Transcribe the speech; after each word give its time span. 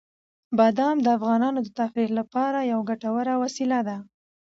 بادام 0.57 0.97
د 1.03 1.07
افغانانو 1.17 1.59
د 1.63 1.69
تفریح 1.79 2.09
لپاره 2.19 2.67
یوه 2.71 2.83
ګټوره 2.91 3.33
وسیله 3.43 3.79
ده. 3.87 3.97